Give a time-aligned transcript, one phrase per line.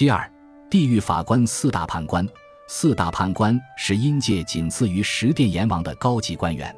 [0.00, 0.32] 其二，
[0.70, 2.26] 地狱法官四大判官。
[2.68, 6.74] 四大判官是阴界仅次于十殿阎王的高级官员，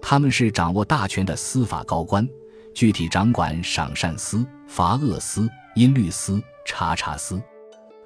[0.00, 2.24] 他们是掌握大权的司法高官，
[2.72, 7.42] 具体掌管赏善司、罚恶司、音律司、查查司。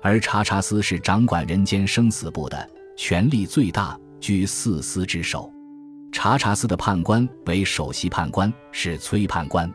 [0.01, 2.67] 而查查司是掌管人间生死簿的，
[2.97, 5.53] 权力最大，居四司之首。
[6.11, 9.71] 查查司的判官为首席判官，是崔判官。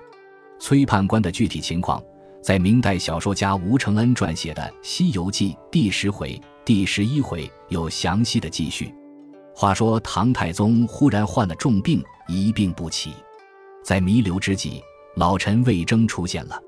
[0.59, 2.01] 崔判官的具体情况，
[2.41, 6.39] 在明代小说家吴承恩撰写的《西游记》第十回。
[6.63, 8.93] 第十一回有详细的记叙。
[9.53, 13.13] 话说唐太宗忽然患了重病，一病不起，
[13.83, 14.81] 在弥留之际，
[15.15, 16.59] 老臣魏征出现了。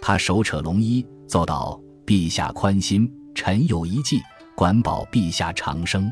[0.00, 4.20] 他手扯龙衣，奏道：“陛下宽心，臣有一计，
[4.54, 6.10] 管保陛下长生。”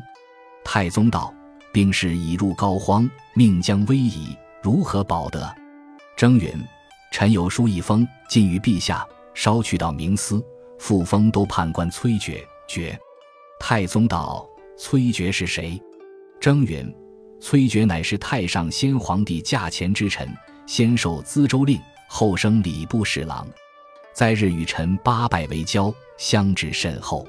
[0.65, 1.33] 太宗道
[1.71, 5.55] ：“病势已入膏肓，命将危矣，如何保得？”
[6.17, 6.51] 征允
[7.11, 10.43] ：“臣有书一封，进于陛下，稍去到冥司，
[10.77, 12.37] 复封都判官崔珏，
[12.67, 12.97] 珏。”
[13.59, 15.81] 太宗道：“崔珏是谁？”
[16.39, 16.93] 征允
[17.41, 20.29] ：“崔珏乃是太上先皇帝驾前之臣，
[20.65, 23.45] 先受资州令，后升礼部侍郎，
[24.13, 27.27] 在日与臣八拜为交，相知甚厚。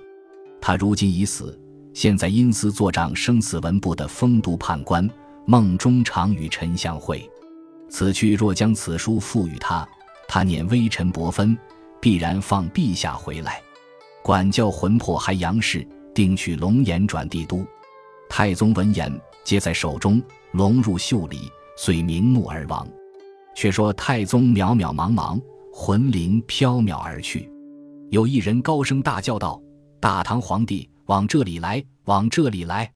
[0.61, 1.59] 他如今已死，
[1.95, 5.09] 现在因司作掌生死文部的封都判官，
[5.47, 7.29] 梦中常与臣相会。
[7.91, 9.87] 此去若将此书付与他，
[10.29, 11.59] 他念微臣薄分，
[12.01, 13.61] 必然放陛下回来，
[14.23, 17.65] 管教魂魄还杨氏。”定去龙颜转帝都，
[18.29, 19.11] 太宗闻言，
[19.45, 22.87] 接在手中，龙入袖里，遂瞑目而亡。
[23.55, 25.41] 却说太宗渺渺茫茫，
[25.73, 27.49] 魂灵飘渺而去。
[28.11, 29.63] 有一人高声大叫道
[30.01, 32.91] ：“大唐皇帝，往这里来，往这里来！”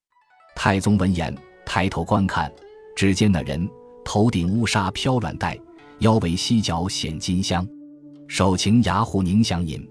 [0.56, 1.32] 太宗闻言，
[1.64, 2.52] 抬头观看，
[2.96, 3.66] 只见那人
[4.04, 5.58] 头顶乌纱飘软带，
[6.00, 7.66] 腰围犀角显金香，
[8.28, 9.88] 手擎牙壶凝香饮，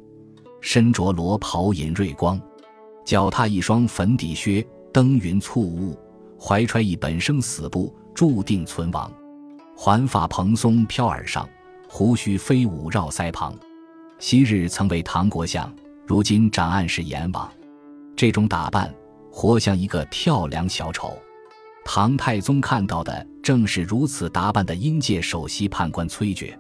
[0.62, 2.40] 身着罗袍引瑞光。
[3.04, 5.94] 脚踏一双粉底靴，登云簇雾；
[6.40, 9.12] 怀揣一本生死簿，注定存亡。
[9.76, 11.50] 环发蓬松飘耳上，
[11.90, 13.54] 胡须飞舞绕腮旁。
[14.20, 15.70] 昔日曾为唐国相，
[16.08, 17.52] 如今掌案是阎王。
[18.16, 18.94] 这种打扮，
[19.30, 21.18] 活像一个跳梁小丑。
[21.86, 26.54] 唐太宗看到的正是如此打扮的阴界首席判官崔珏，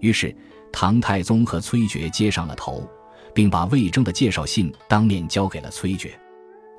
[0.00, 0.34] 于是
[0.72, 2.88] 唐太宗和崔珏接上了头。
[3.36, 6.10] 并把魏征的介绍信当面交给了崔珏。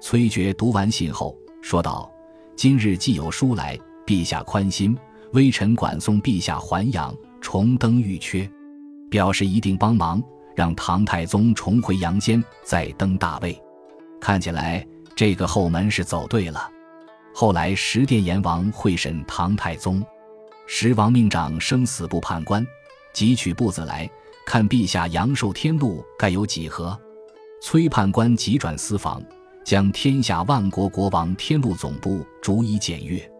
[0.01, 2.11] 崔珏读完信后说道
[2.57, 3.77] ：“今日既有书来，
[4.07, 4.97] 陛下宽心，
[5.33, 8.49] 微臣管送陛下还阳，重登玉阙，
[9.07, 10.19] 表示一定帮忙，
[10.55, 13.55] 让唐太宗重回阳间，再登大位。
[14.19, 14.83] 看起来
[15.15, 16.67] 这个后门是走对了。”
[17.39, 20.03] 后来十殿阎王会审唐太宗，
[20.65, 22.65] 十王命掌生死簿判官，
[23.13, 24.09] 即取簿子来。
[24.43, 26.99] 看陛下阳寿天禄该有几何？
[27.61, 29.21] 崔判官急转私房，
[29.63, 33.31] 将天下万国国王天禄总部逐一检阅。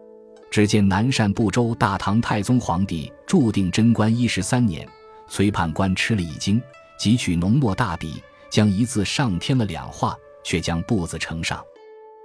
[0.48, 4.88] 只见南赡部洲大唐太宗皇帝注定贞观一十三年。
[5.26, 6.62] 崔判官吃了一惊，
[6.96, 11.60] 即取浓墨大笔，将一字上添了两画，却将簿子呈上。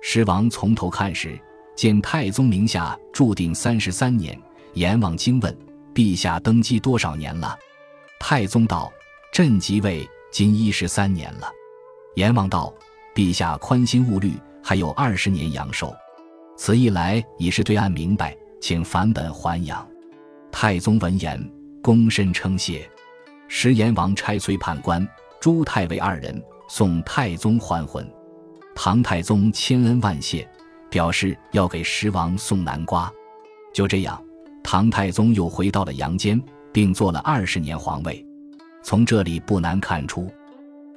[0.04, 1.40] 十王从头看时，
[1.76, 4.40] 见太宗名下注定三十三年。
[4.74, 5.56] 阎王惊问
[5.94, 7.58] ：“陛下登基多少年了？”
[8.20, 8.92] 太宗道
[9.32, 11.52] ：“朕即位今一十三年了。”
[12.16, 12.74] 阎王道
[13.14, 14.34] ：“陛下宽心勿虑，
[14.64, 15.94] 还有二十年阳寿。
[16.58, 19.88] 此一来已是对岸明白，请返本还阳。”
[20.52, 21.52] 太宗闻言，
[21.82, 22.90] 躬身称谢。
[23.48, 25.08] 时阎王差崔判官、
[25.40, 28.08] 朱太尉二人送太宗还魂。
[28.74, 30.50] 唐太宗千恩万谢，
[30.94, 33.12] 表示要给十王送南瓜。
[33.74, 34.24] 就这样，
[34.64, 36.42] 唐太宗又回到了阳间。
[36.74, 38.26] 并做了二十年皇位，
[38.82, 40.34] 从这里不难看出，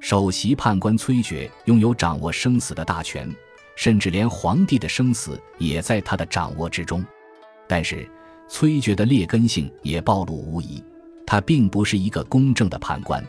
[0.01, 3.31] 首席判官崔珏拥有掌握生死的大权，
[3.77, 7.05] 甚至连皇帝的生死也在他的掌握之中。
[7.69, 8.09] 但是，
[8.49, 10.83] 崔珏的劣根性也暴露无遗，
[11.27, 13.23] 他并不是一个公正的判官，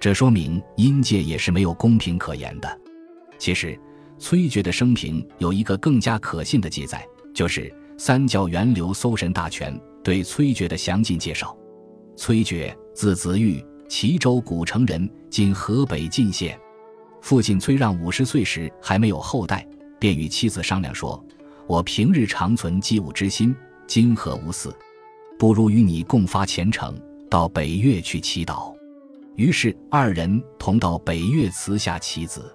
[0.00, 2.80] 这说明阴界也是没有公平可言的。
[3.38, 3.78] 其实，
[4.18, 11.56] 崔珏的生平有一个更加可信的记载，就是三教源流搜神大全对崔珏的详尽介绍。
[12.16, 16.58] 崔珏，字子玉，齐州古城人，今河北晋县。
[17.20, 19.66] 父亲崔让五十岁时还没有后代，
[19.98, 21.22] 便与妻子商量说
[21.66, 23.54] ：“我平日常存祭物之心，
[23.86, 24.72] 今何无嗣？
[25.38, 26.98] 不如与你共发虔诚，
[27.28, 28.74] 到北岳去祈祷。”
[29.36, 32.54] 于是二人同到北岳祠下祈子。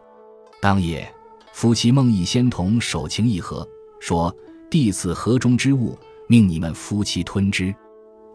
[0.59, 1.07] 当夜，
[1.53, 3.68] 夫妻梦一仙童手情一合，
[4.00, 4.36] 说
[4.69, 7.74] ：“弟子河中之物，命你们夫妻吞之。”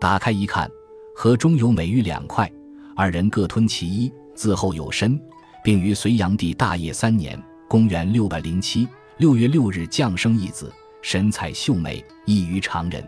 [0.01, 0.71] 打开一看。
[1.19, 2.53] 河中有美玉两块，
[2.95, 5.19] 二人各吞其一，自后有身，
[5.65, 8.87] 并于隋炀帝大业三年（公元 607）
[9.17, 10.71] 六月六日降生一子，
[11.01, 13.03] 神采秀美，异于常人。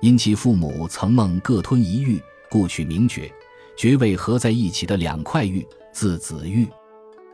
[0.00, 3.28] 因其父母曾梦各吞一玉，故取名爵。
[3.76, 6.68] 爵位合在一起的两块玉，字子玉。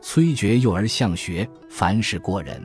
[0.01, 2.61] 崔珏幼而向学，凡事过人。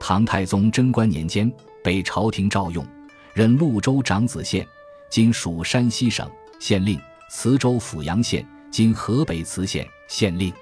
[0.00, 1.50] 唐太宗贞观年间，
[1.82, 2.86] 被朝廷召用，
[3.32, 4.66] 任潞州长子县
[5.10, 7.00] （今属山西省）县令，
[7.30, 10.52] 磁州阜阳县（今河北磁县）县令。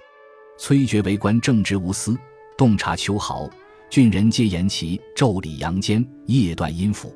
[0.59, 2.17] 崔珏为官正直无私，
[2.57, 3.49] 洞察秋毫，
[3.89, 7.15] 郡人皆言其昼理阳间，夜断阴府。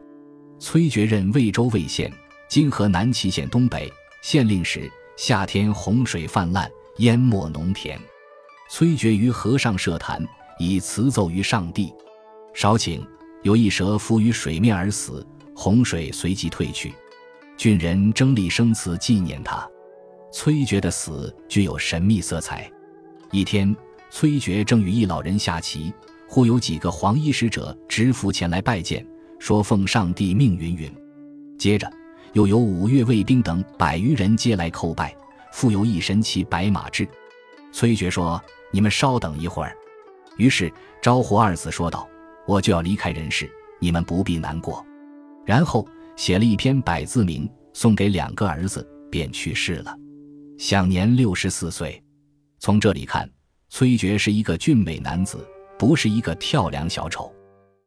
[0.58, 2.12] 崔珏任魏州魏县
[2.48, 3.92] （今河南淇县东北）
[4.22, 6.68] 县令时，夏天洪水泛滥，
[6.98, 8.00] 淹没农田。
[8.68, 10.24] 崔珏于河上设坛，
[10.58, 11.92] 以辞奏于上帝。
[12.52, 13.00] 少顷，
[13.42, 15.24] 有一蛇浮于水面而死，
[15.54, 16.92] 洪水随即退去。
[17.56, 19.66] 郡人争立生祠纪念他。
[20.32, 22.70] 崔珏的死具有神秘色彩。
[23.30, 23.74] 一天，
[24.10, 25.92] 崔珏正与一老人下棋，
[26.28, 29.06] 忽有几个黄衣使者执符前来拜见，
[29.38, 30.92] 说奉上帝命云云。
[31.56, 31.90] 接着，
[32.32, 35.16] 又有五岳卫兵等百余人皆来叩拜，
[35.52, 37.08] 复有一神骑白马至。
[37.72, 39.76] 崔珏说：“你们稍等一会儿。”
[40.36, 42.08] 于是招呼二子说道
[42.46, 44.84] ：“我就要离开人世，你们不必难过。”
[45.46, 45.86] 然后
[46.16, 49.96] 写了一篇百字铭，送给两个儿子，便去世了，
[50.58, 52.02] 享年六十四岁。
[52.58, 53.30] 从这里看，
[53.68, 55.46] 崔珏是一个俊美男子，
[55.78, 57.32] 不是一个跳梁小丑。